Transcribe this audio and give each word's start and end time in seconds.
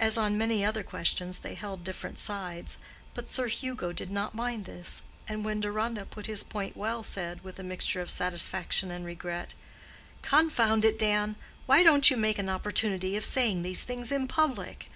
As 0.00 0.18
on 0.18 0.36
many 0.36 0.64
other 0.64 0.82
questions, 0.82 1.38
they 1.38 1.54
held 1.54 1.84
different 1.84 2.18
sides, 2.18 2.78
but 3.14 3.28
Sir 3.30 3.46
Hugo 3.46 3.92
did 3.92 4.10
not 4.10 4.34
mind 4.34 4.64
this, 4.64 5.04
and 5.28 5.44
when 5.44 5.60
Deronda 5.60 6.04
put 6.04 6.26
his 6.26 6.42
point 6.42 6.76
well, 6.76 7.04
said, 7.04 7.44
with 7.44 7.60
a 7.60 7.62
mixture 7.62 8.00
of 8.00 8.10
satisfaction 8.10 8.90
and 8.90 9.04
regret, 9.04 9.54
"Confound 10.20 10.84
it, 10.84 10.98
Dan! 10.98 11.36
why 11.66 11.84
don't 11.84 12.10
you 12.10 12.16
make 12.16 12.40
an 12.40 12.48
opportunity 12.48 13.16
of 13.16 13.24
saying 13.24 13.62
these 13.62 13.84
things 13.84 14.10
in 14.10 14.26
public? 14.26 14.86